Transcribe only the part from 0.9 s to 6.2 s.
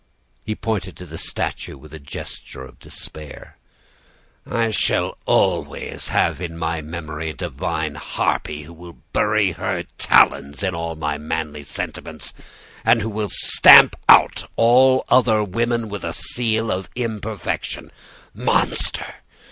to the statue with a gesture of despair. "'I shall always